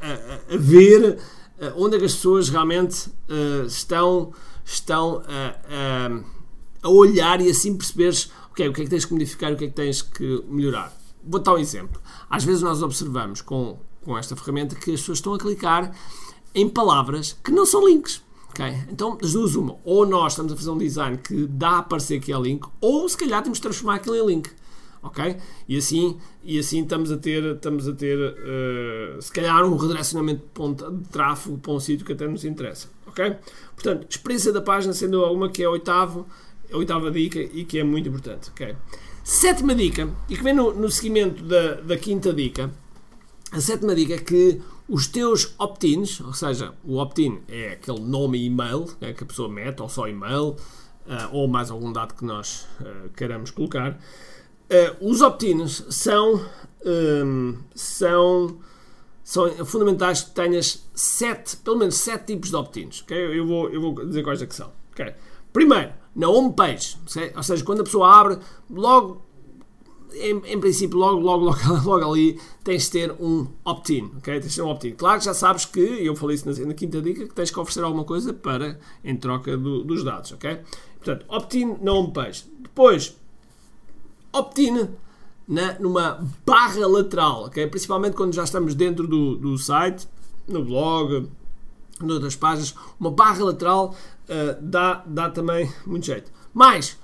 a, 0.01 0.53
a 0.53 0.57
ver, 0.57 1.17
onde 1.75 1.95
é 1.95 1.99
que 1.99 2.05
as 2.05 2.13
pessoas 2.13 2.49
realmente 2.49 3.09
uh, 3.29 3.65
estão, 3.65 4.33
estão 4.65 5.21
a, 6.83 6.89
olhar 6.89 7.41
e 7.41 7.50
assim 7.50 7.77
perceberes 7.77 8.31
okay, 8.51 8.67
o 8.67 8.74
que 8.74 8.81
é 8.81 8.83
que 8.83 8.89
tens 8.89 9.05
que 9.05 9.13
modificar, 9.13 9.53
o 9.53 9.55
que 9.55 9.65
é 9.65 9.67
que 9.67 9.74
tens 9.74 10.01
que 10.01 10.43
melhorar. 10.47 10.95
Vou 11.24 11.39
dar 11.39 11.53
um 11.53 11.57
exemplo. 11.57 12.01
Às 12.29 12.43
vezes 12.43 12.62
nós 12.62 12.81
observamos 12.81 13.41
com, 13.41 13.79
com 14.03 14.17
esta 14.17 14.36
ferramenta 14.36 14.75
que 14.75 14.91
as 14.91 15.00
pessoas 15.00 15.19
estão 15.19 15.33
a 15.33 15.38
clicar 15.38 15.95
em 16.53 16.67
palavras 16.67 17.38
que 17.43 17.51
não 17.51 17.65
são 17.65 17.88
links. 17.88 18.21
Okay? 18.50 18.83
Então, 18.89 19.17
das 19.17 19.33
duas, 19.33 19.55
uma. 19.55 19.77
Ou 19.83 20.05
nós 20.05 20.33
estamos 20.33 20.51
a 20.51 20.57
fazer 20.57 20.71
um 20.71 20.77
design 20.77 21.17
que 21.17 21.47
dá 21.47 21.77
a 21.77 21.83
parecer 21.83 22.19
que 22.19 22.33
é 22.33 22.39
link, 22.39 22.67
ou 22.81 23.07
se 23.07 23.17
calhar 23.17 23.41
temos 23.41 23.59
de 23.59 23.62
transformar 23.62 23.95
aquilo 23.95 24.15
em 24.15 24.25
link. 24.25 24.50
Ok? 25.03 25.36
E 25.67 25.77
assim, 25.77 26.17
e 26.43 26.60
assim 26.60 26.84
estamos 26.84 27.12
a 27.12 27.17
ter, 27.17 27.43
estamos 27.55 27.88
a 27.88 27.93
ter 27.93 28.17
uh, 28.20 29.22
se 29.22 29.31
calhar 29.31 29.65
um 29.65 29.75
redirecionamento 29.75 30.41
de, 30.41 30.50
ponta, 30.53 30.91
de 30.91 31.03
tráfego 31.10 31.58
para 31.58 31.72
um 31.72 31.79
sítio 31.79 32.05
que 32.05 32.13
até 32.13 32.27
nos 32.27 32.46
interessa. 32.46 32.88
Ok? 33.08 33.36
Portanto, 33.75 34.08
experiência 34.10 34.53
da 34.53 34.62
página 34.62 34.93
sendo 34.93 35.24
uma 35.25 35.50
que 35.50 35.63
é 35.63 35.65
a, 35.65 35.70
oitavo, 35.70 36.27
a 36.72 36.77
oitava 36.77 37.10
dica 37.10 37.39
e 37.39 37.65
que 37.65 37.79
é 37.79 37.84
muito 37.84 38.08
importante. 38.10 38.51
Ok? 38.51 38.75
Sétima 39.24 39.75
dica, 39.75 40.10
e 40.29 40.36
que 40.36 40.43
vem 40.43 40.53
no, 40.53 40.74
no 40.74 40.89
seguimento 40.89 41.43
da, 41.43 41.75
da 41.75 41.98
quinta 41.98 42.34
dica, 42.34 42.72
a 43.51 43.60
sétima 43.60 43.93
dica 43.93 44.15
é 44.15 44.17
que 44.17 44.62
os 44.88 45.08
teus 45.08 45.53
opt-ins, 45.58 46.20
ou 46.22 46.34
seja, 46.34 46.74
o 46.84 46.98
opt-in 46.98 47.39
é 47.48 47.74
aquele 47.74 48.00
nome 48.00 48.38
e 48.38 48.46
e-mail 48.46 48.86
né, 49.00 49.13
que 49.13 49.24
a 49.24 49.27
pessoa 49.27 49.48
mete, 49.48 49.81
ou 49.81 49.89
só 49.89 50.08
e-mail, 50.08 50.50
uh, 51.05 51.29
ou 51.31 51.48
mais 51.48 51.70
algum 51.72 51.93
dado 51.93 52.13
que 52.15 52.25
nós 52.25 52.67
uh, 52.81 53.10
queiramos 53.15 53.51
colocar. 53.51 54.00
Uh, 54.71 55.09
os 55.11 55.21
opt-ins 55.21 55.85
são, 55.89 56.45
um, 56.85 57.57
são, 57.75 58.57
são 59.21 59.65
fundamentais 59.65 60.21
que 60.21 60.31
tenhas 60.31 60.87
sete, 60.95 61.57
pelo 61.57 61.77
menos 61.77 61.95
sete 61.95 62.27
tipos 62.27 62.51
de 62.51 62.55
opt-ins. 62.55 63.01
Okay? 63.01 63.37
Eu, 63.37 63.45
vou, 63.45 63.69
eu 63.69 63.81
vou 63.81 64.05
dizer 64.05 64.23
quais 64.23 64.41
é 64.41 64.45
que 64.45 64.55
são. 64.55 64.71
Okay? 64.93 65.13
Primeiro, 65.51 65.91
na 66.15 66.29
homepage, 66.29 66.97
ou 67.35 67.43
seja, 67.43 67.65
quando 67.65 67.81
a 67.81 67.83
pessoa 67.83 68.17
abre, 68.17 68.37
logo 68.69 69.21
em, 70.13 70.41
em, 70.45 70.59
princípio, 70.59 70.97
logo, 70.97 71.19
logo, 71.19 71.45
logo, 71.45 71.59
logo 71.83 72.13
ali 72.13 72.39
tens 72.63 72.85
de 72.85 72.91
ter 72.91 73.11
um 73.19 73.47
opt-in, 73.65 74.11
ok? 74.17 74.39
Tens 74.39 74.51
de 74.51 74.55
ter 74.55 74.61
um 74.61 74.69
opt-in. 74.69 74.91
Claro 74.91 75.19
que 75.19 75.25
já 75.25 75.33
sabes 75.33 75.65
que, 75.65 75.79
eu 75.79 76.15
falei 76.15 76.35
isso 76.35 76.49
na, 76.49 76.67
na, 76.67 76.73
quinta 76.73 77.01
dica, 77.01 77.27
que 77.27 77.33
tens 77.33 77.51
que 77.51 77.59
oferecer 77.59 77.83
alguma 77.83 78.03
coisa 78.03 78.33
para, 78.33 78.79
em 79.03 79.15
troca 79.15 79.57
do, 79.57 79.83
dos 79.83 80.03
dados, 80.03 80.31
ok? 80.31 80.59
Portanto, 80.97 81.25
opt-in 81.27 81.77
na 81.81 81.93
homepage. 81.93 82.45
Depois, 82.59 83.17
opt-in 84.33 84.89
na, 85.47 85.79
numa 85.79 86.25
barra 86.45 86.88
lateral, 86.88 87.45
ok? 87.45 87.67
Principalmente 87.67 88.15
quando 88.15 88.33
já 88.33 88.43
estamos 88.43 88.73
dentro 88.75 89.07
do, 89.07 89.35
do 89.35 89.57
site, 89.57 90.07
no 90.47 90.63
blog, 90.63 91.29
noutras 92.00 92.35
páginas. 92.35 92.73
Uma 93.00 93.11
barra 93.11 93.43
lateral 93.43 93.95
uh, 94.29 94.61
dá, 94.61 95.03
dá 95.05 95.29
também 95.29 95.71
muito 95.85 96.05
jeito. 96.05 96.31
Mais, 96.53 96.97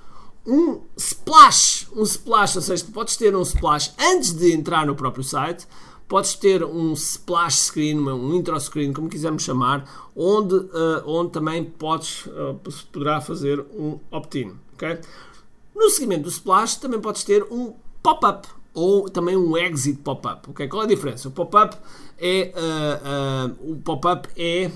um 0.45 0.81
splash, 0.95 1.87
um 1.95 2.03
splash, 2.03 2.55
ou 2.55 2.61
seja, 2.61 2.85
podes 2.93 3.17
ter 3.17 3.35
um 3.35 3.41
splash 3.41 3.93
antes 3.99 4.33
de 4.33 4.53
entrar 4.53 4.85
no 4.85 4.95
próprio 4.95 5.23
site, 5.23 5.67
podes 6.07 6.35
ter 6.35 6.63
um 6.63 6.93
splash 6.93 7.63
screen, 7.63 7.99
um 7.99 8.33
intro 8.33 8.57
screen, 8.59 8.93
como 8.93 9.09
quisermos 9.09 9.43
chamar, 9.43 10.09
onde, 10.15 10.55
uh, 10.55 11.03
onde 11.05 11.31
também 11.31 11.65
podes, 11.65 12.25
uh, 12.27 12.57
poderá 12.91 13.19
fazer 13.19 13.59
um 13.73 13.99
opt-in. 14.09 14.53
Okay? 14.73 14.99
No 15.77 15.89
seguimento 15.91 16.23
do 16.23 16.29
splash 16.29 16.75
também 16.77 16.99
podes 16.99 17.23
ter 17.23 17.43
um 17.43 17.75
pop-up 18.01 18.47
ou 18.73 19.07
também 19.09 19.37
um 19.37 19.55
exit 19.55 19.99
pop-up. 20.01 20.49
Okay? 20.49 20.67
Qual 20.67 20.81
é 20.81 20.85
a 20.85 20.87
diferença? 20.87 21.27
O 21.27 21.31
pop-up 21.31 21.77
é, 22.17 22.51
uh, 22.55 23.71
o 23.71 23.77
pop-up 23.77 24.27
é 24.35 24.71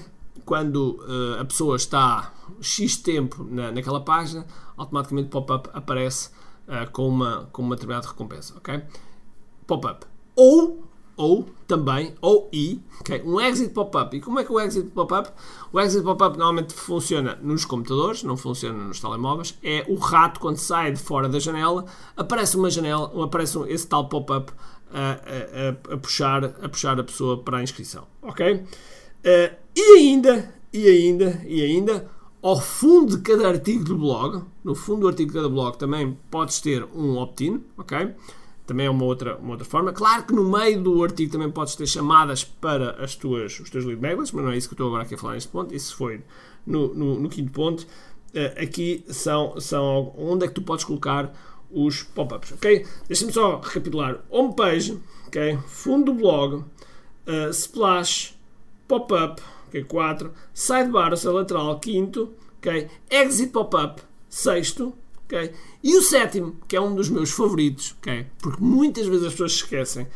quando 0.45 0.99
a 1.39 1.45
pessoa 1.45 1.75
está 1.75 2.33
X 2.61 2.97
tempo 2.97 3.43
na, 3.43 3.71
naquela 3.71 4.01
página, 4.01 4.45
automaticamente 4.75 5.27
o 5.27 5.29
pop-up 5.29 5.69
aparece 5.71 6.29
com, 6.91 7.07
uma, 7.07 7.47
com 7.51 7.61
uma 7.61 7.75
determinada 7.75 8.07
recompensa. 8.07 8.57
Okay? 8.57 8.83
Pop-up. 9.65 10.05
Ou 10.35 10.83
ou 11.21 11.45
também, 11.67 12.15
ou 12.19 12.49
e, 12.51 12.81
okay, 12.99 13.21
um 13.23 13.39
exit 13.39 13.69
pop-up. 13.73 14.17
E 14.17 14.19
como 14.19 14.39
é 14.39 14.43
que 14.43 14.51
o 14.51 14.59
exit 14.59 14.89
pop-up? 14.89 15.29
O 15.71 15.79
exit 15.79 16.03
pop-up 16.03 16.35
normalmente 16.35 16.73
funciona 16.73 17.37
nos 17.41 17.63
computadores, 17.63 18.23
não 18.23 18.35
funciona 18.35 18.83
nos 18.83 18.99
telemóveis. 18.99 19.55
É 19.63 19.85
o 19.87 19.95
rato 19.95 20.39
quando 20.39 20.57
sai 20.57 20.91
de 20.91 20.99
fora 20.99 21.29
da 21.29 21.37
janela, 21.37 21.85
aparece 22.17 22.57
uma 22.57 22.71
janela, 22.71 23.11
aparece 23.23 23.59
esse 23.67 23.87
tal 23.87 24.09
pop-up 24.09 24.51
a, 24.91 25.11
a, 25.11 25.93
a, 25.93 25.97
puxar, 25.97 26.43
a 26.43 26.67
puxar 26.67 26.99
a 26.99 27.03
pessoa 27.03 27.37
para 27.37 27.59
a 27.59 27.63
inscrição. 27.63 28.07
Ok? 28.23 28.53
Uh, 28.53 29.55
e 29.75 29.97
ainda, 29.97 30.51
e 30.73 30.87
ainda, 30.87 31.41
e 31.45 31.61
ainda, 31.61 32.09
ao 32.41 32.59
fundo 32.59 33.15
de 33.15 33.21
cada 33.21 33.47
artigo 33.47 33.83
do 33.83 33.95
blog, 33.95 34.43
no 34.63 34.73
fundo 34.73 35.01
do 35.01 35.07
artigo 35.07 35.29
de 35.29 35.37
cada 35.37 35.49
blog 35.49 35.77
também 35.77 36.17
podes 36.31 36.59
ter 36.59 36.83
um 36.95 37.17
opt-in, 37.17 37.63
ok? 37.77 38.15
Também 38.65 38.85
é 38.85 38.89
uma 38.89 39.03
outra, 39.03 39.37
uma 39.37 39.51
outra 39.51 39.65
forma. 39.65 39.91
Claro 39.91 40.23
que 40.23 40.33
no 40.33 40.49
meio 40.49 40.81
do 40.81 41.03
artigo 41.03 41.31
também 41.31 41.49
podes 41.51 41.75
ter 41.75 41.87
chamadas 41.87 42.43
para 42.43 43.03
as 43.03 43.15
tuas, 43.15 43.59
os 43.59 43.69
teus 43.69 43.85
lead 43.85 44.01
magnets, 44.01 44.31
mas 44.31 44.43
não 44.43 44.51
é 44.51 44.57
isso 44.57 44.67
que 44.67 44.73
eu 44.73 44.75
estou 44.75 44.87
agora 44.87 45.03
aqui 45.03 45.15
a 45.15 45.17
falar 45.17 45.33
neste 45.33 45.49
ponto. 45.49 45.73
Isso 45.73 45.95
foi 45.95 46.21
no, 46.65 46.93
no, 46.93 47.19
no 47.19 47.29
quinto 47.29 47.51
ponto. 47.51 47.81
Uh, 48.33 48.63
aqui 48.63 49.03
são, 49.09 49.59
são 49.59 50.13
onde 50.17 50.45
é 50.45 50.47
que 50.47 50.53
tu 50.53 50.61
podes 50.61 50.85
colocar 50.85 51.33
os 51.69 52.03
pop-ups, 52.03 52.53
ok? 52.53 52.85
Deixa-me 53.07 53.31
só 53.31 53.59
recapitular. 53.59 54.19
Homepage, 54.29 54.99
ok? 55.27 55.57
Fundo 55.67 56.11
do 56.11 56.13
blog, 56.13 56.55
uh, 56.55 57.49
splash, 57.51 58.35
pop-up, 58.87 59.41
ok? 59.67 59.83
4, 59.83 60.31
sidebar, 60.53 61.11
ou 61.11 61.17
seja, 61.17 61.31
lateral, 61.31 61.79
quinto, 61.79 62.33
ok? 62.57 62.89
Exit 63.09 63.51
pop-up, 63.51 64.01
sexto, 64.29 64.93
ok? 65.31 65.53
E 65.81 65.95
o 65.95 66.01
sétimo, 66.01 66.57
que 66.67 66.75
é 66.75 66.81
um 66.81 66.93
dos 66.93 67.09
meus 67.09 67.31
favoritos, 67.31 67.95
ok? 67.99 68.27
Porque 68.39 68.61
muitas 68.61 69.07
vezes 69.07 69.25
as 69.25 69.31
pessoas 69.31 69.53
esquecem, 69.53 70.07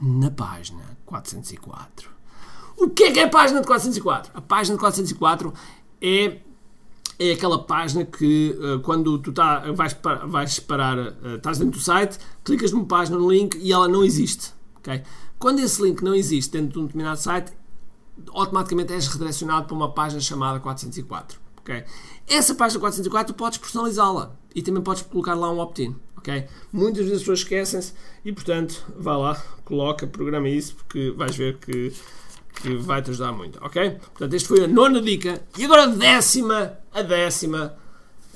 na 0.00 0.30
página 0.30 0.82
404. 1.04 2.10
O 2.76 2.88
que 2.88 3.04
é 3.04 3.12
que 3.12 3.20
é 3.20 3.24
a 3.24 3.28
página 3.28 3.60
de 3.60 3.66
404? 3.66 4.32
A 4.34 4.40
página 4.40 4.76
de 4.76 4.80
404 4.80 5.52
é 6.00 6.38
é 7.18 7.32
aquela 7.32 7.62
página 7.62 8.04
que 8.04 8.56
uh, 8.58 8.80
quando 8.80 9.16
tu 9.18 9.32
tá, 9.32 9.70
vais, 9.72 9.96
vais 10.26 10.58
parar, 10.58 10.98
uh, 10.98 11.36
estás 11.36 11.58
dentro 11.58 11.78
do 11.78 11.84
site, 11.84 12.18
clicas 12.42 12.72
numa 12.72 12.86
página, 12.86 13.16
no 13.16 13.30
link 13.30 13.56
e 13.58 13.72
ela 13.72 13.86
não 13.86 14.02
existe. 14.02 14.52
Okay? 14.78 15.02
Quando 15.38 15.60
esse 15.60 15.80
link 15.80 16.02
não 16.02 16.14
existe 16.14 16.50
dentro 16.50 16.72
de 16.72 16.78
um 16.80 16.86
determinado 16.86 17.20
site, 17.20 17.52
automaticamente 18.32 18.92
és 18.92 19.06
redirecionado 19.06 19.66
para 19.66 19.76
uma 19.76 19.92
página 19.92 20.20
chamada 20.20 20.58
404. 20.58 21.41
Okay? 21.62 21.84
Essa 22.28 22.54
página 22.54 22.80
404 22.80 23.34
podes 23.34 23.58
personalizá-la 23.58 24.36
e 24.54 24.62
também 24.62 24.82
podes 24.82 25.02
colocar 25.02 25.34
lá 25.34 25.50
um 25.50 25.58
opt-in. 25.58 25.94
Okay? 26.18 26.46
Muitas 26.72 26.98
vezes 26.98 27.14
as 27.14 27.20
pessoas 27.20 27.38
esquecem-se 27.40 27.92
e, 28.24 28.32
portanto, 28.32 28.84
vá 28.96 29.16
lá, 29.16 29.42
coloca, 29.64 30.06
programa 30.06 30.48
isso 30.48 30.74
porque 30.76 31.10
vais 31.16 31.34
ver 31.34 31.58
que, 31.58 31.92
que 32.60 32.76
vai 32.76 33.02
te 33.02 33.10
ajudar 33.10 33.32
muito. 33.32 33.58
Ok? 33.64 33.90
Portanto, 33.90 34.34
esta 34.34 34.48
foi 34.48 34.64
a 34.64 34.68
nona 34.68 35.00
dica. 35.00 35.42
E 35.58 35.64
agora 35.64 35.84
a 35.84 35.86
décima, 35.86 36.78
a 36.92 37.02
décima, 37.02 37.76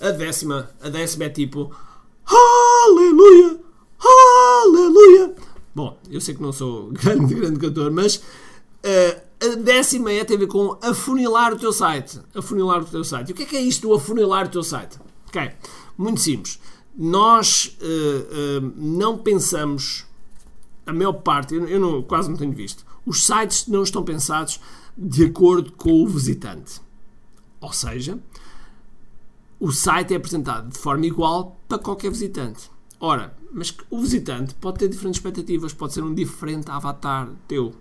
a 0.01 0.11
décima, 0.11 0.71
a 0.81 0.89
décima 0.89 1.25
é 1.25 1.29
tipo 1.29 1.75
Aleluia! 2.27 3.61
Aleluia! 4.01 5.35
Bom, 5.75 5.99
eu 6.11 6.21
sei 6.21 6.35
que 6.35 6.43
não 6.43 6.53
sou 6.53 6.91
grande, 6.93 7.35
grande 7.35 7.61
cantor, 7.61 7.91
mas 7.91 8.17
uh, 8.17 9.26
a 9.41 9.55
décima 9.57 10.11
é 10.13 10.25
ver 10.25 10.47
com 10.47 10.79
afunilar 10.83 11.53
o 11.53 11.59
teu 11.59 11.73
site. 11.73 12.21
Afunilar 12.35 12.83
o 12.83 12.85
teu 12.85 13.05
site. 13.05 13.29
E 13.29 13.33
o 13.33 13.35
que 13.35 13.43
é 13.43 13.47
que 13.47 13.57
é 13.57 13.61
isto 13.61 13.89
do 13.89 13.95
afunilar 13.95 14.47
o 14.47 14.51
teu 14.51 14.63
site? 14.63 14.99
Ok, 15.29 15.51
muito 15.99 16.21
simples. 16.21 16.59
Nós 16.97 17.77
uh, 17.81 18.65
uh, 18.65 18.73
não 18.77 19.19
pensamos, 19.19 20.07
a 20.87 20.93
maior 20.93 21.13
parte, 21.13 21.55
eu, 21.55 21.69
eu 21.69 21.79
não, 21.79 22.03
quase 22.03 22.31
não 22.31 22.37
tenho 22.37 22.53
visto, 22.53 22.87
os 23.05 23.27
sites 23.27 23.67
não 23.67 23.83
estão 23.83 24.03
pensados 24.03 24.59
de 24.97 25.25
acordo 25.27 25.73
com 25.73 26.03
o 26.03 26.07
visitante. 26.07 26.81
Ou 27.61 27.73
seja, 27.73 28.19
o 29.61 29.71
site 29.71 30.15
é 30.15 30.17
apresentado 30.17 30.71
de 30.71 30.79
forma 30.79 31.05
igual 31.05 31.61
para 31.69 31.79
qualquer 31.79 32.11
visitante. 32.11 32.71
Ora, 32.99 33.37
mas 33.53 33.77
o 33.91 34.01
visitante 34.01 34.55
pode 34.55 34.79
ter 34.79 34.89
diferentes 34.89 35.19
expectativas, 35.19 35.75
pode 35.75 35.93
ser 35.93 36.03
um 36.03 36.15
diferente 36.15 36.71
avatar 36.71 37.31
teu 37.47 37.75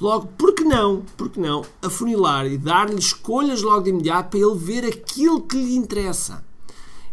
Logo, 0.00 0.26
por 0.38 0.54
que 0.54 0.64
não, 0.64 1.02
por 1.16 1.28
que 1.28 1.38
não 1.38 1.64
afunilar 1.80 2.46
e 2.46 2.58
dar-lhe 2.58 2.98
escolhas 2.98 3.62
logo 3.62 3.82
de 3.82 3.90
imediato 3.90 4.30
para 4.30 4.40
ele 4.40 4.56
ver 4.56 4.84
aquilo 4.84 5.42
que 5.42 5.56
lhe 5.56 5.76
interessa? 5.76 6.44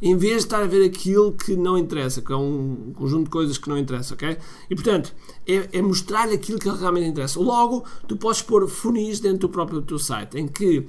Em 0.02 0.18
vez 0.18 0.38
de 0.38 0.40
estar 0.40 0.64
a 0.64 0.66
ver 0.66 0.84
aquilo 0.84 1.32
que 1.32 1.56
não 1.56 1.78
interessa, 1.78 2.24
que 2.24 2.34
é 2.34 2.36
um 2.36 2.92
conjunto 2.96 3.26
de 3.26 3.30
coisas 3.30 3.58
que 3.60 3.70
não 3.70 3.78
interessa, 3.78 4.16
ok? 4.16 4.36
E 4.68 4.74
portanto, 4.74 5.14
é, 5.48 5.78
é 5.78 5.82
mostrar-lhe 5.82 6.34
aquilo 6.34 6.58
que 6.58 6.68
realmente 6.68 7.08
interessa. 7.08 7.40
Logo, 7.40 7.86
tu 8.08 8.18
podes 8.18 8.42
pôr 8.42 8.68
funis 8.68 9.20
dentro 9.20 9.42
do 9.42 9.50
próprio 9.50 9.80
teu 9.84 10.00
site, 10.00 10.40
em 10.40 10.48
que 10.48 10.88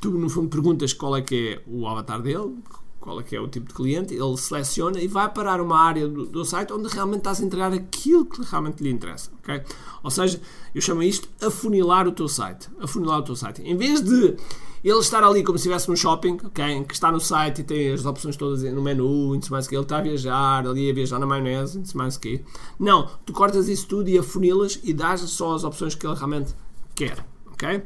tu, 0.00 0.10
no 0.10 0.28
fundo, 0.28 0.48
perguntas 0.48 0.92
qual 0.92 1.16
é 1.16 1.22
que 1.22 1.50
é 1.50 1.62
o 1.68 1.86
avatar 1.86 2.20
dele, 2.20 2.56
qual 3.00 3.20
é 3.20 3.22
que 3.22 3.34
é 3.36 3.40
o 3.40 3.48
tipo 3.48 3.68
de 3.68 3.74
cliente, 3.74 4.14
ele 4.14 4.36
seleciona 4.36 5.00
e 5.00 5.06
vai 5.06 5.28
parar 5.28 5.60
uma 5.60 5.78
área 5.78 6.08
do, 6.08 6.26
do 6.26 6.44
site 6.44 6.72
onde 6.72 6.88
realmente 6.88 7.18
estás 7.18 7.40
a 7.40 7.44
entregar 7.44 7.72
aquilo 7.72 8.24
que 8.24 8.42
realmente 8.42 8.82
lhe 8.82 8.90
interessa, 8.90 9.30
ok? 9.42 9.62
Ou 10.02 10.10
seja, 10.10 10.40
eu 10.74 10.80
chamo 10.80 11.02
isto 11.02 11.28
afunilar 11.40 12.06
o 12.08 12.12
teu 12.12 12.28
site, 12.28 12.68
afunilar 12.80 13.20
o 13.20 13.22
teu 13.22 13.36
site. 13.36 13.62
Em 13.62 13.76
vez 13.76 14.00
de 14.00 14.36
ele 14.84 14.98
estar 14.98 15.22
ali 15.24 15.42
como 15.42 15.58
se 15.58 15.62
estivesse 15.62 15.88
num 15.88 15.96
shopping, 15.96 16.38
ok? 16.44 16.84
Que 16.84 16.94
está 16.94 17.10
no 17.10 17.20
site 17.20 17.60
e 17.60 17.64
tem 17.64 17.92
as 17.92 18.04
opções 18.04 18.36
todas 18.36 18.62
no 18.62 18.82
menu, 18.82 19.38
mais 19.50 19.66
que 19.66 19.74
ele 19.74 19.82
está 19.82 19.98
a 19.98 20.02
viajar, 20.02 20.66
ali 20.66 20.90
a 20.90 20.94
viajar 20.94 21.18
na 21.18 21.26
maionese, 21.26 21.82
mais 21.94 22.16
que 22.16 22.42
Não, 22.78 23.08
tu 23.24 23.32
cortas 23.32 23.68
isso 23.68 23.86
tudo 23.86 24.08
e 24.08 24.18
afunilas 24.18 24.80
e 24.82 24.92
dás 24.92 25.20
só 25.20 25.54
as 25.54 25.64
opções 25.64 25.94
que 25.94 26.06
ele 26.06 26.14
realmente 26.14 26.54
quer, 26.94 27.24
ok? 27.46 27.82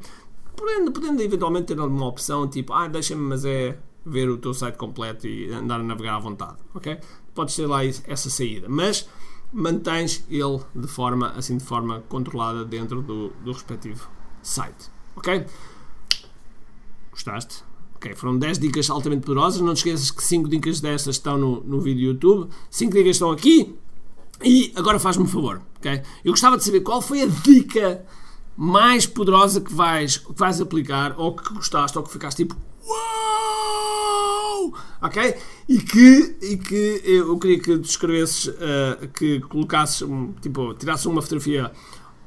Podendo, 0.57 0.93
podendo 0.93 1.23
eventualmente 1.23 1.67
ter 1.67 1.81
uma 1.81 2.07
opção 2.07 2.49
tipo, 2.49 2.73
ah, 2.73 2.89
deixa-me, 2.89 3.23
mas 3.23 3.45
é 3.45 3.79
ver 4.05 4.29
o 4.29 4.37
teu 4.39 4.53
site 4.53 4.77
completo 4.77 5.27
e 5.27 5.51
andar 5.53 5.81
a 5.81 5.83
navegar 5.83 6.17
à 6.17 6.19
vontade, 6.19 6.57
ok? 6.75 6.99
Podes 7.35 7.57
ter 7.57 7.67
lá 7.67 7.85
essa 7.85 8.31
saída, 8.31 8.69
mas 8.69 9.09
mantens 9.53 10.25
ele 10.29 10.61
de 10.75 10.89
forma, 10.89 11.29
assim, 11.31 11.57
de 11.57 11.65
forma 11.65 12.03
controlada 12.09 12.65
dentro 12.65 13.03
do, 13.03 13.31
do 13.45 13.53
respectivo 13.53 14.09
site, 14.43 14.91
ok? 15.15 15.47
Gostaste? 17.11 17.65
Ok, 17.95 18.15
foram 18.17 18.37
10 18.37 18.59
dicas 18.59 18.91
altamente 18.91 19.25
poderosas. 19.25 19.61
Não 19.61 19.75
te 19.75 19.79
esqueças 19.79 20.11
que 20.11 20.25
5 20.25 20.49
dicas 20.49 20.81
destas 20.81 21.15
estão 21.17 21.39
no, 21.39 21.61
no 21.61 21.81
vídeo 21.81 22.09
YouTube, 22.09 22.51
5 22.69 22.93
dicas 22.93 23.17
estão 23.17 23.31
aqui. 23.31 23.77
E 24.43 24.73
agora 24.75 24.99
faz-me 24.99 25.23
um 25.23 25.29
favor, 25.29 25.63
ok? 25.77 26.03
Eu 26.25 26.33
gostava 26.33 26.57
de 26.57 26.65
saber 26.65 26.81
qual 26.81 27.01
foi 27.01 27.23
a 27.23 27.27
dica 27.27 28.05
mais 28.57 29.07
poderosa 29.07 29.61
que 29.61 29.73
vais, 29.73 30.17
que 30.17 30.33
vais 30.33 30.61
aplicar, 30.61 31.15
ou 31.17 31.37
que 31.37 31.55
gostaste, 31.55 31.97
ou 31.97 32.03
que 32.03 32.11
ficaste 32.11 32.39
tipo, 32.39 32.57
Ok? 35.01 35.35
E 35.69 35.79
que, 35.79 36.37
e 36.43 36.57
que 36.57 37.03
eu 37.05 37.39
queria 37.39 37.59
que 37.59 37.79
descrevesses, 37.79 38.47
uh, 38.47 39.09
que 39.15 39.41
colocasses, 39.41 40.07
tipo, 40.41 40.75
tirasses 40.75 41.07
uma 41.07 41.23
fotografia 41.23 41.73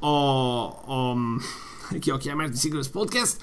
ao, 0.00 0.84
ao, 0.86 1.16
aqui 1.94 2.10
ao 2.10 2.18
que 2.18 2.28
é 2.28 2.32
American 2.32 2.56
Secrets 2.56 2.88
Podcast 2.88 3.38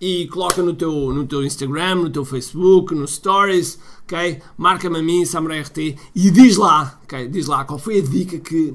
e 0.00 0.26
coloca 0.28 0.62
no 0.62 0.74
teu, 0.74 0.92
no 1.14 1.26
teu 1.26 1.44
Instagram, 1.44 1.96
no 1.96 2.10
teu 2.10 2.24
Facebook, 2.24 2.94
no 2.94 3.06
Stories, 3.06 3.78
ok? 4.02 4.42
Marca-me 4.58 4.98
a 4.98 5.02
mim, 5.02 5.24
Samurai 5.24 5.60
RT, 5.60 5.96
e 6.14 6.30
diz 6.30 6.56
lá, 6.56 7.00
ok? 7.04 7.28
Diz 7.28 7.46
lá 7.46 7.64
qual 7.64 7.78
foi 7.78 7.98
a 7.98 8.02
dica 8.02 8.38
que, 8.38 8.74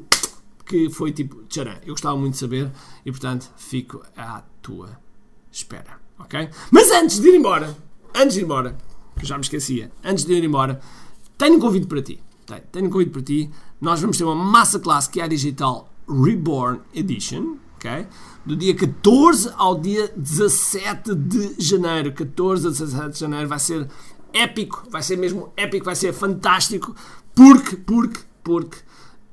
que 0.65 0.89
foi 0.89 1.11
tipo, 1.11 1.43
tcharam, 1.47 1.75
eu 1.85 1.93
gostava 1.93 2.17
muito 2.17 2.33
de 2.33 2.39
saber 2.39 2.71
e 3.05 3.11
portanto 3.11 3.51
fico 3.55 4.01
à 4.15 4.41
tua 4.61 4.97
espera 5.51 6.01
ok? 6.21 6.49
Mas 6.71 6.91
antes 6.91 7.19
de 7.19 7.29
ir 7.29 7.35
embora, 7.35 7.75
antes 8.15 8.35
de 8.35 8.41
ir 8.41 8.43
embora, 8.43 8.75
que 9.21 9.25
eu 9.25 9.29
já 9.29 9.37
me 9.37 9.43
esquecia, 9.43 9.91
antes 10.03 10.25
de 10.25 10.33
ir 10.33 10.43
embora, 10.43 10.81
tenho 11.37 11.55
um 11.55 11.59
convite 11.59 11.85
para 11.85 12.01
ti. 12.01 12.19
Tenho 12.71 12.87
um 12.87 12.89
convite 12.89 13.11
para 13.11 13.21
ti. 13.21 13.49
Nós 13.79 14.01
vamos 14.01 14.17
ter 14.17 14.23
uma 14.23 14.35
massa 14.35 14.79
classe 14.79 15.09
que 15.09 15.21
é 15.21 15.23
a 15.23 15.27
Digital 15.27 15.89
Reborn 16.09 16.81
Edition, 16.93 17.55
ok? 17.75 18.07
Do 18.45 18.55
dia 18.55 18.75
14 18.75 19.53
ao 19.55 19.79
dia 19.79 20.11
17 20.17 21.15
de 21.15 21.55
janeiro. 21.59 22.11
14 22.11 22.67
a 22.67 22.69
17 22.71 23.09
de 23.11 23.19
janeiro 23.19 23.47
vai 23.47 23.59
ser 23.59 23.87
épico, 24.33 24.83
vai 24.89 25.03
ser 25.03 25.17
mesmo 25.17 25.53
épico, 25.55 25.85
vai 25.85 25.95
ser 25.95 26.13
fantástico, 26.13 26.95
porque, 27.35 27.75
porque, 27.75 28.21
porque 28.43 28.77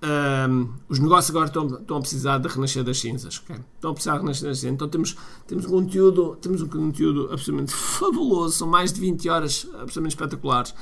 um, 0.01 0.75
os 0.89 0.99
negócios 0.99 1.31
agora 1.31 1.47
estão, 1.47 1.67
estão 1.67 1.97
a 1.97 2.01
precisar 2.01 2.39
de 2.39 2.49
renascer 2.49 2.85
das 2.85 2.99
cinzas, 2.99 3.41
okay? 3.43 3.57
Estão 3.75 3.91
a 3.91 3.95
precisar 3.95 4.15
de 4.15 4.21
renascer 4.21 4.49
das 4.49 4.59
cinzas. 4.59 4.75
Então 4.75 4.89
temos, 4.89 5.17
temos 5.47 5.65
um 5.67 5.71
conteúdo, 5.71 6.37
temos 6.41 6.63
um 6.63 6.69
conteúdo 6.69 7.29
absolutamente 7.33 7.75
fabuloso, 7.77 8.57
são 8.57 8.69
mais 8.69 8.93
de 8.93 9.01
20 9.01 9.29
horas 9.29 9.67
absolutamente 9.75 10.15
espetaculares. 10.15 10.75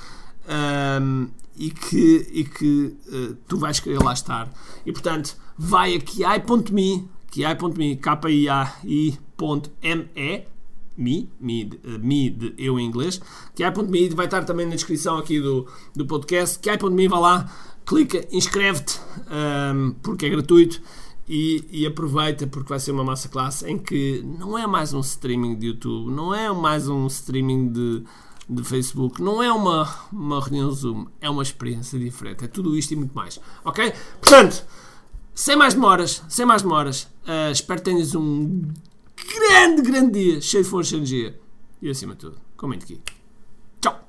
Um, 0.49 1.29
e 1.57 1.71
que, 1.71 2.29
e 2.31 2.45
que 2.45 2.97
uh, 3.09 3.35
tu 3.49 3.57
vais 3.57 3.81
querer 3.81 4.03
lá 4.03 4.13
estar. 4.13 4.53
E 4.85 4.93
portanto, 4.93 5.37
vai 5.57 5.97
a 5.97 6.01
kiai.me, 6.01 7.09
kiai.me, 7.31 7.97
k-i-a-i.me, 7.97 9.19
me, 9.83 9.97
me, 9.97 10.39
uh, 10.39 10.56
me 10.97 11.29
de 12.31 12.55
eu 12.57 12.79
em 12.79 12.87
inglês, 12.87 13.21
kiai.me, 13.55 14.09
vai 14.11 14.27
estar 14.27 14.45
também 14.45 14.67
na 14.67 14.75
descrição 14.75 15.19
aqui 15.19 15.41
do, 15.41 15.67
do 15.95 16.07
podcast, 16.07 16.59
kiai.me, 16.59 17.09
vai 17.09 17.21
lá, 17.21 17.53
clica, 17.85 18.27
inscreve-te, 18.33 18.99
um, 19.75 19.93
porque 20.03 20.27
é 20.27 20.31
gratuito. 20.31 20.81
E, 21.29 21.65
e, 21.73 21.85
aproveita 21.85 22.47
porque 22.47 22.69
vai 22.69 22.79
ser 22.79 22.93
uma 22.93 23.03
massa 23.03 23.29
classe 23.29 23.69
em 23.69 23.77
que 23.77 24.23
não 24.39 24.57
é 24.57 24.65
mais 24.65 24.95
um 24.95 25.01
streaming 25.01 25.57
de 25.57 25.67
YouTube, 25.67 26.13
não 26.13 26.33
é 26.33 26.53
mais 26.53 26.89
um 26.89 27.05
streaming 27.09 27.73
de, 27.73 28.05
de 28.49 28.63
Facebook. 28.63 29.21
Não 29.21 29.43
é 29.43 29.53
uma, 29.53 29.93
uma 30.13 30.41
reunião 30.41 30.71
Zoom, 30.71 31.07
é 31.21 31.29
uma 31.29 31.43
experiência 31.43 31.99
diferente. 31.99 32.45
É 32.45 32.47
tudo 32.47 32.77
isto 32.77 32.93
e 32.93 32.97
muito 32.97 33.13
mais. 33.13 33.41
Ok? 33.65 33.93
Portanto, 34.21 34.65
sem 35.35 35.57
mais 35.57 35.75
demoras, 35.75 36.23
sem 36.29 36.47
mais 36.47 36.63
demoras, 36.63 37.03
uh, 37.27 37.51
espero 37.51 37.81
que 37.81 37.85
tenhas 37.85 38.15
um 38.15 38.63
grande, 39.39 39.83
grande 39.83 40.13
dia, 40.13 40.41
cheio 40.41 40.65
de 40.65 40.71
força 40.71 40.95
e 40.95 40.99
energia. 40.99 41.39
E 41.81 41.91
acima 41.91 42.15
de 42.15 42.21
tudo, 42.21 42.41
comente 42.57 42.85
aqui. 42.85 43.01
Tchau! 43.81 44.01